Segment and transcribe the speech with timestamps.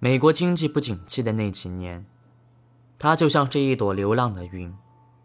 [0.00, 2.06] 美国经济不景气的那几年，
[3.00, 4.72] 他就像这一朵流浪的云，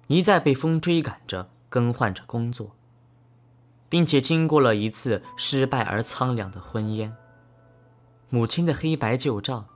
[0.07, 2.71] 一再被风追赶着，更换着工作，
[3.87, 7.15] 并且经过了一次失败而苍凉的婚宴。
[8.29, 9.67] 母亲的黑白旧照，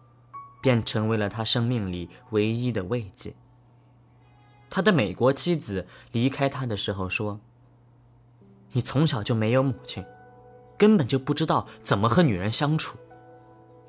[0.64, 3.36] 便成为了他生命里唯一的慰藉。
[4.68, 7.39] 他的美国妻子离开他的时候说
[8.73, 10.04] ：“你从小就没有母亲，
[10.75, 12.98] 根本就不知道怎么和女人相处。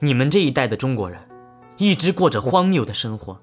[0.00, 1.20] 你们这一代的中国人，
[1.76, 3.40] 一直过着荒谬的生活，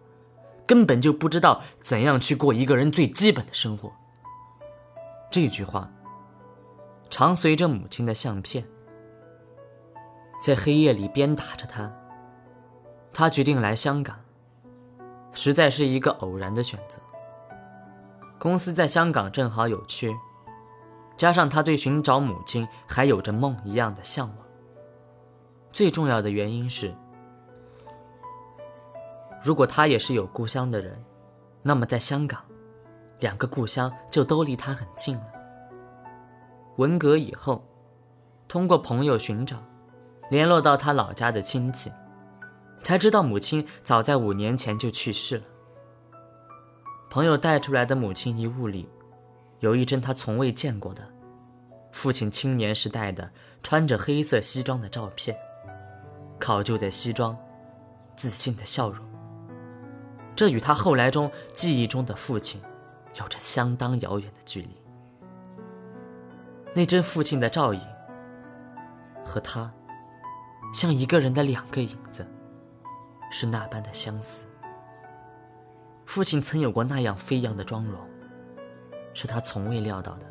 [0.65, 3.91] 根本就不知道怎样去过一个人最基本的生活。”
[5.29, 5.91] 这句话，
[7.09, 8.65] 常随着母亲的相片。
[10.41, 11.91] 在黑夜里鞭打着他。
[13.11, 14.17] 他决定来香港，
[15.31, 16.99] 实在是一个偶然的选择。
[18.37, 20.13] 公司在香港正好有缺，
[21.17, 24.44] 加上他对寻找母亲还有着梦一样的向往。
[25.75, 26.95] 最重要的原因是，
[29.43, 30.97] 如果他也是有故乡的人，
[31.61, 32.41] 那么在香港，
[33.19, 35.25] 两个故乡就都离他很近了。
[36.77, 37.61] 文革以后，
[38.47, 39.61] 通过朋友寻找。
[40.31, 41.91] 联络到他老家的亲戚，
[42.81, 45.43] 才知道母亲早在五年前就去世了。
[47.09, 48.87] 朋友带出来的母亲遗物里，
[49.59, 51.05] 有一张他从未见过的
[51.91, 53.29] 父亲青年时代的
[53.61, 55.37] 穿着黑色西装的照片，
[56.45, 57.35] 考究的西装，
[58.15, 59.03] 自信的笑容。
[60.35, 62.61] 这与他后来中记忆中的父亲，
[63.19, 64.69] 有着相当遥远的距离。
[66.75, 67.81] 那张父亲的照影，
[69.25, 69.73] 和他。
[70.71, 72.23] 像一个人的两个影子，
[73.31, 74.45] 是那般的相似。
[76.05, 77.99] 父亲曾有过那样飞扬的妆容，
[79.15, 80.27] 是他从未料到的。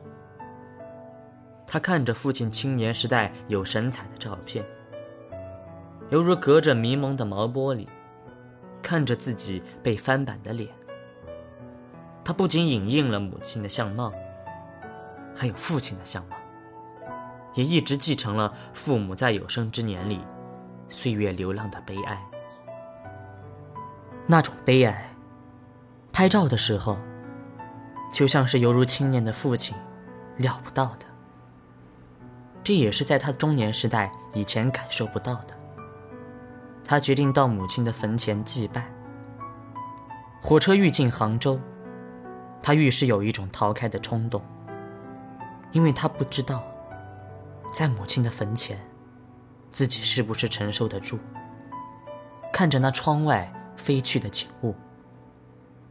[1.67, 4.65] 他看着父亲青年时代有神采的照片，
[6.11, 7.87] 犹如隔着迷蒙的毛玻璃，
[8.83, 10.69] 看着自己被翻版的脸。
[12.25, 14.13] 他不仅影印了母亲的相貌，
[15.35, 16.37] 还有父亲的相貌。
[17.55, 20.21] 也一直继承了父母在有生之年里
[20.89, 22.21] 岁月流浪的悲哀。
[24.27, 25.09] 那种悲哀，
[26.13, 26.97] 拍照的时候，
[28.13, 29.77] 就像是犹如青年的父亲
[30.39, 31.07] 料不到的。
[32.63, 35.55] 这也是在他的中年时代以前感受不到的。
[36.85, 38.87] 他决定到母亲的坟前祭拜。
[40.41, 41.59] 火车欲进杭州，
[42.63, 44.45] 他愈是有一种逃开的冲动，
[45.73, 46.63] 因为他不知道。
[47.73, 48.79] 在母亲的坟前，
[49.71, 51.19] 自己是不是承受得住？
[52.53, 54.77] 看着那窗外飞去的景物，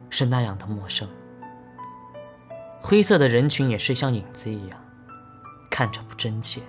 [0.10, 1.06] 是那样的陌生。
[2.80, 4.80] 灰色的人群也是像影子一样，
[5.70, 6.62] 看着不真切。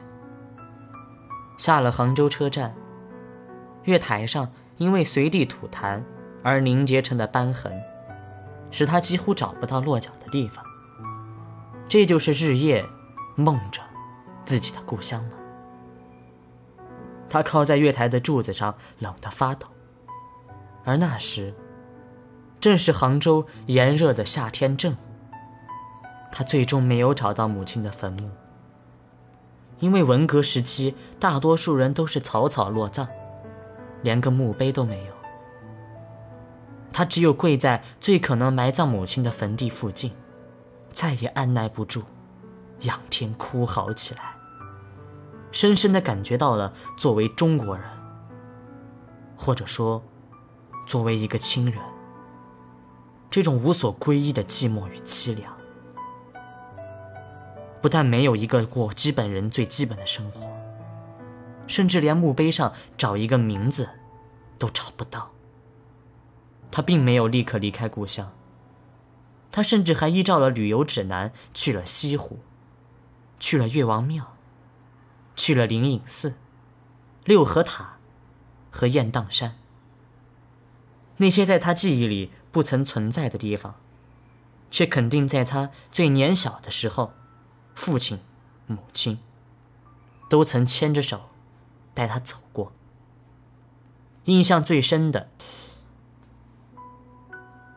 [1.59, 2.75] 下了杭州车站，
[3.85, 6.03] 月台上因为随地吐痰
[6.43, 7.73] 而凝结成的斑痕，
[8.71, 10.65] 使他几乎找不到落脚的地方。
[11.89, 12.85] 这就是日夜
[13.37, 13.81] 梦着。
[14.45, 15.31] 自己的故乡吗？
[17.31, 19.67] 他靠在月台的柱子上，冷得发抖。
[20.85, 21.55] 而那时，
[22.61, 24.97] 正是杭州炎热的夏天正午。
[26.31, 28.29] 他最终没有找到母亲的坟墓，
[29.79, 33.09] 因为文革时期，大多数人都是草草落葬，
[34.05, 35.13] 连个墓碑都没有。
[36.93, 40.13] 他只有跪在最可能埋葬母亲的坟地附近，
[40.93, 42.03] 再也按耐不住，
[42.83, 44.37] 仰天哭嚎起来。
[45.51, 47.85] 深深的感觉到了，作为中国人，
[49.37, 50.03] 或者说，
[50.87, 51.81] 作为一个亲人，
[53.31, 55.53] 这种无所归依的寂寞与凄凉。
[57.81, 60.49] 不但没有一个过基本人最基本的生活，
[61.67, 63.91] 甚至连墓碑上找一个名字，
[64.59, 65.33] 都找不到。
[66.71, 68.33] 他并没有立刻离开故乡，
[69.51, 72.41] 他甚至还依照了旅游指南去了西湖，
[73.39, 74.31] 去了岳王庙。
[75.37, 76.37] 去了灵隐寺、
[77.25, 77.97] 六合塔
[78.71, 79.57] 和雁荡山，
[81.17, 83.75] 那些在他记忆里不曾存在的地方，
[84.71, 87.15] 却肯定在他最年小的时候，
[87.75, 88.21] 父亲、
[88.69, 89.19] 母亲
[90.31, 91.29] 都曾牵着手
[91.95, 92.73] 带他走过。
[94.25, 95.29] 印象最深的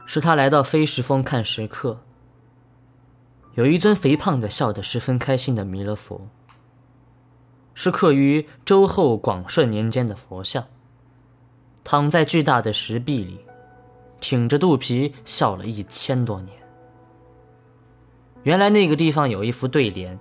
[0.05, 2.01] 是他来到飞石峰看石刻，
[3.55, 6.27] 有一尊肥胖的、笑得十分开心的弥勒佛。
[7.73, 10.65] 是刻于周后广顺年间的佛像，
[11.83, 13.39] 躺在巨大的石壁里，
[14.19, 16.57] 挺着肚皮笑了一千多年。
[18.43, 20.17] 原来那个地方有一副对联：“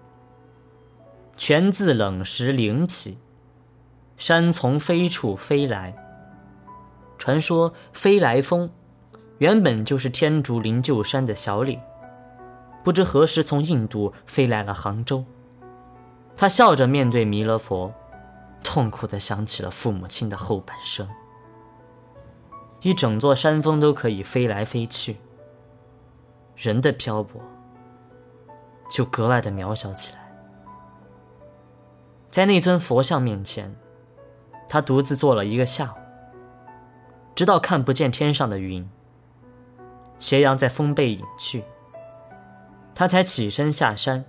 [1.38, 3.16] 全自冷石灵起，
[4.16, 5.94] 山从飞处飞来，
[7.18, 8.70] 传说飞来峰
[9.38, 11.78] 原本就是天竺灵鹫山的小李，
[12.82, 15.24] 不知何时从印度飞来了杭州。
[16.34, 17.92] 他笑着面对弥勒佛，
[18.62, 21.08] 痛苦地想起了父母亲的后半生。
[22.82, 25.16] 一整座山峰都可以飞来飞去，
[26.56, 27.40] 人的漂泊
[28.90, 30.20] 就格外的渺小起来。
[32.30, 33.74] 在那尊佛像面前，
[34.68, 35.96] 他独自坐了一个下午，
[37.34, 38.88] 直到看不见天上的云，
[40.18, 41.62] 斜阳在风背隐去，
[42.94, 44.24] 他才起身下山。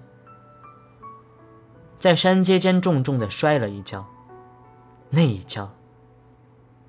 [1.97, 4.05] 在山阶间重重的摔了一跤，
[5.09, 5.71] 那一跤，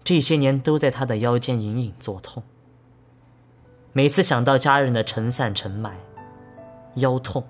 [0.04, 2.42] 这些年都在他的腰间隐隐作痛。
[3.94, 5.98] 每次想到家人的尘散尘埋，
[6.96, 7.42] 腰痛，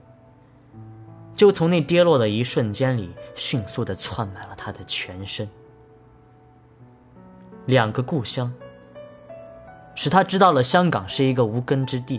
[1.34, 5.48] 就从那跌落的一瞬间里迅速的窜满了他的全身。
[7.68, 8.50] 两个故乡，
[9.94, 12.18] 使他知道了香港是一个无根之地，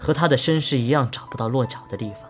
[0.00, 2.22] 和他的身世一样找不到落脚的地方。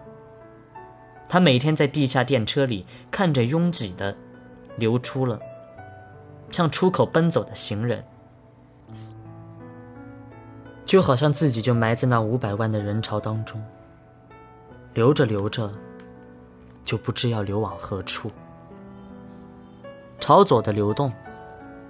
[1.28, 4.16] 他每天在地下电车里看着拥挤的、
[4.76, 5.38] 流出了、
[6.50, 8.04] 向出口奔走的行人，
[10.84, 13.64] 就好像自己就埋在那五百万的人潮当中。
[14.92, 15.70] 流着流着，
[16.84, 18.28] 就不知要流往何处。
[20.18, 21.12] 朝左的流动，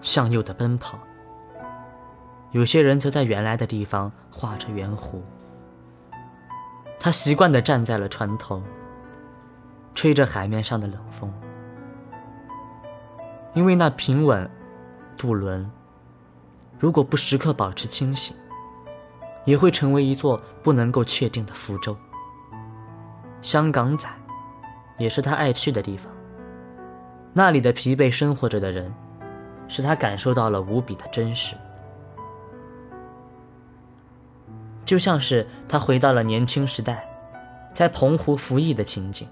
[0.01, 0.99] 向右的奔跑。
[2.53, 5.21] 有些人则在原来的地方画着圆弧。
[6.99, 8.63] 他习惯地站在了船头。
[9.95, 11.33] 吹着海面上的冷风，
[13.55, 14.49] 因为那平稳
[15.17, 15.71] 渡轮，
[16.79, 18.37] 如果不时刻保持清醒，
[19.47, 21.97] 也会成为一座不能够确定的浮舟。
[23.41, 24.07] 香港仔，
[24.99, 26.13] 也是他爱去的地方。
[27.33, 28.93] 那里的疲惫生活着的人，
[29.69, 31.57] 使他感受到了无比的真实，
[34.85, 37.09] 就像是他回到了年轻时代，
[37.73, 39.29] 在澎湖服役的情景。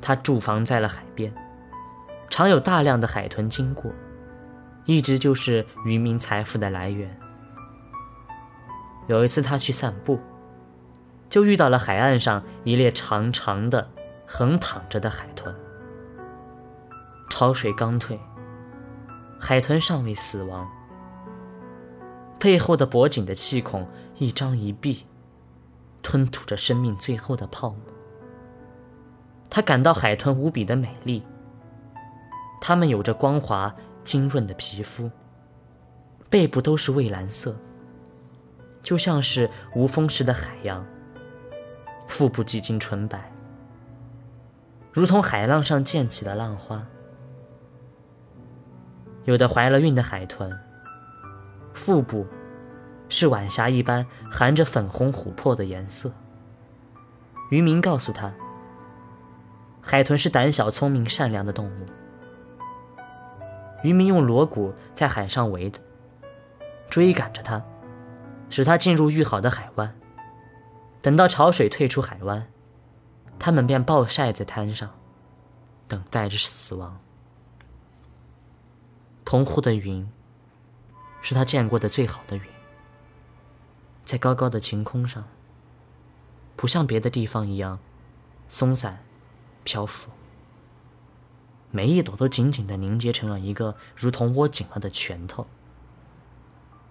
[0.00, 1.34] 他住房在了海边，
[2.28, 3.90] 常有大量的海豚经过，
[4.84, 7.18] 一直就是渔民财富的来源。
[9.06, 10.20] 有一次他去散步，
[11.30, 13.88] 就遇到了海岸上一列长长的、
[14.26, 15.52] 横躺着的海豚。
[17.30, 18.20] 潮水刚退，
[19.38, 20.68] 海豚尚未死亡，
[22.38, 23.86] 背后的脖颈的气孔
[24.18, 25.06] 一张一闭，
[26.02, 27.78] 吞吐着生命最后的泡沫。
[29.48, 31.22] 他感到海豚无比的美丽。
[32.60, 33.72] 它们有着光滑
[34.02, 35.10] 晶润的皮肤，
[36.28, 37.54] 背部都是蔚蓝色，
[38.82, 40.84] 就像是无风时的海洋。
[42.08, 43.30] 腹部几近纯白，
[44.92, 46.84] 如同海浪上溅起的浪花。
[49.26, 50.56] 有的怀了孕的海豚，
[51.74, 52.26] 腹部
[53.08, 56.10] 是晚霞一般含着粉红琥珀的颜色。
[57.50, 58.32] 渔民告诉他。
[59.82, 61.86] 海豚是胆小、聪明、善良的动物。
[63.82, 65.70] 渔民用锣鼓在海上围，
[66.88, 67.62] 追赶着它，
[68.50, 69.94] 使它进入预好的海湾。
[71.00, 72.48] 等到潮水退出海湾，
[73.38, 74.90] 它们便暴晒在滩上，
[75.86, 76.98] 等待着死亡。
[79.28, 80.08] 澎湖的云，
[81.20, 82.44] 是他见过的最好的云，
[84.04, 85.24] 在高高的晴空上，
[86.54, 87.80] 不像别的地方一样
[88.46, 89.02] 松散。
[89.64, 90.12] 漂浮，
[91.72, 95.48] 每一朵都紧紧的凝结成了一个如同握紧了的拳头，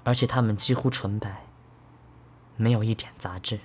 [0.03, 1.45] 而且它们几乎纯白，
[2.57, 3.61] 没有一点杂质。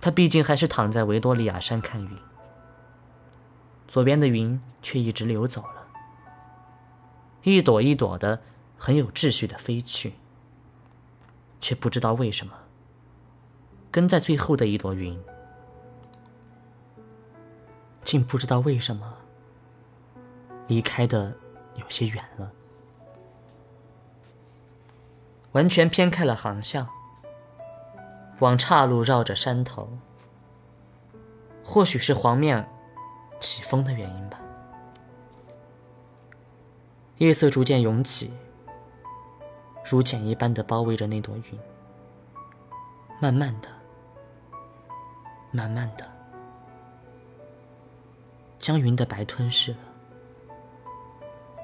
[0.00, 2.18] 他毕竟还是躺在维多利亚山看云，
[3.86, 5.81] 左边的云却一直流走了，
[7.42, 8.40] 一朵一朵的
[8.78, 10.14] 很有秩序的飞去，
[11.60, 12.52] 却不知道为什么，
[13.90, 15.18] 跟在最后的一朵云。
[18.02, 19.14] 竟不知道为什么
[20.66, 21.34] 离开的
[21.76, 22.52] 有些远了，
[25.52, 26.86] 完全偏开了航向，
[28.40, 29.88] 往岔路绕着山头。
[31.64, 32.68] 或许是黄面
[33.40, 34.38] 起风的原因吧。
[37.22, 38.32] 夜色逐渐涌起，
[39.88, 41.58] 如茧一般的包围着那朵云，
[43.20, 43.68] 慢慢的，
[45.52, 46.04] 慢慢的。
[48.58, 49.78] 将云的白吞噬了，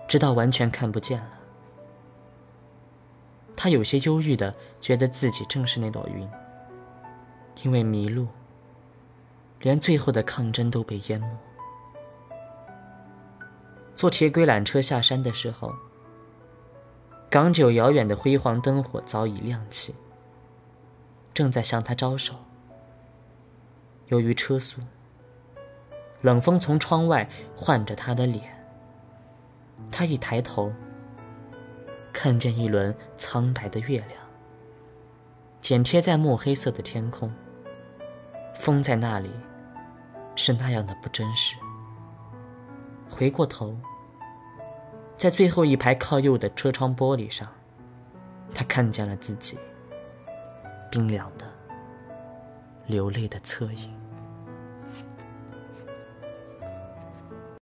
[0.07, 1.33] 直到完全看不见了。
[3.57, 6.31] 他有些忧郁的觉得自己正是那朵云，
[7.65, 8.29] 因为迷路，
[9.59, 11.27] 连最后的抗争都被淹没。
[13.99, 15.75] 坐铁轨缆车下山的时候，
[17.29, 19.93] 港九遥远的辉煌灯火早已亮起，
[21.35, 22.37] 正在向他招手。
[24.07, 24.81] 由于车速，
[26.21, 28.65] 冷风从窗外唤着他的脸。
[29.91, 30.73] 他一抬头，
[32.13, 34.23] 看见一轮苍白的月亮，
[35.61, 37.29] 剪贴在墨黑色的天空。
[38.55, 39.29] 风在那里，
[40.37, 41.57] 是那样的不真实。
[43.11, 43.77] 回过头，
[45.17, 47.49] 在最后一排靠右的车窗玻璃上，
[48.55, 49.59] 他看见了自己
[50.91, 51.45] 冰凉的、
[52.87, 54.08] 流泪的侧影。